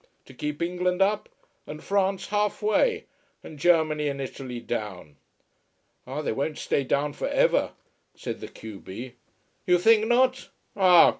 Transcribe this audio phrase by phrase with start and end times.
[0.25, 1.29] To keep England up,
[1.67, 3.05] and France half way,
[3.43, 5.15] and Germany and Italy down."
[6.07, 7.73] "Ah, they won't stay down for ever,"
[8.15, 9.13] said the q b.
[9.67, 10.49] "You think not?
[10.75, 11.09] Ah!